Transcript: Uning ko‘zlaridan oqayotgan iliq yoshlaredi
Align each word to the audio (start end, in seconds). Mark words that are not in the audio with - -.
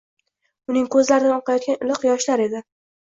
Uning 0.71 0.87
ko‘zlaridan 0.95 1.35
oqayotgan 1.43 1.77
iliq 1.89 2.07
yoshlaredi 2.09 2.63